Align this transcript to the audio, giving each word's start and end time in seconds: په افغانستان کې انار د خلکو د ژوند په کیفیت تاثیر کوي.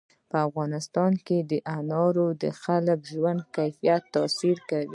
په 0.31 0.37
افغانستان 0.47 1.11
کې 1.25 1.37
انار 1.77 2.15
د 2.43 2.43
خلکو 2.61 2.99
د 3.05 3.07
ژوند 3.11 3.39
په 3.43 3.47
کیفیت 3.55 4.01
تاثیر 4.15 4.57
کوي. 4.69 4.89